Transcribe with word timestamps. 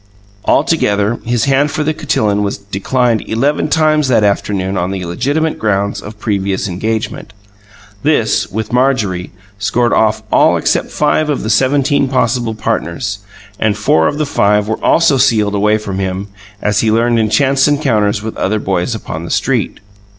Altogether 0.45 1.19
his 1.25 1.45
hand 1.45 1.69
for 1.69 1.83
the 1.83 1.93
cotillon 1.93 2.41
was 2.41 2.57
declined 2.57 3.21
eleven 3.29 3.67
times 3.67 4.07
that 4.07 4.23
afternoon 4.23 4.75
on 4.75 4.89
the 4.89 5.05
legitimate 5.05 5.59
ground 5.59 6.01
of 6.03 6.17
previous 6.19 6.67
engagement. 6.67 7.33
This, 8.01 8.49
with 8.51 8.73
Marjorie, 8.73 9.29
scored 9.59 9.93
off 9.93 10.23
all 10.31 10.57
except 10.57 10.89
five 10.89 11.29
of 11.29 11.43
the 11.43 11.51
seventeen 11.51 12.07
possible 12.07 12.55
partners; 12.55 13.19
and 13.59 13.77
four 13.77 14.07
of 14.07 14.17
the 14.17 14.25
five 14.25 14.67
were 14.67 14.83
also 14.83 15.17
sealed 15.17 15.53
away 15.53 15.77
from 15.77 15.99
him, 15.99 16.29
as 16.63 16.79
he 16.79 16.91
learned 16.91 17.19
in 17.19 17.29
chance 17.29 17.67
encounters 17.67 18.23
with 18.23 18.35
other 18.37 18.57
boys 18.57 18.95
upon 18.95 19.23
the 19.23 19.29
street. 19.29 19.79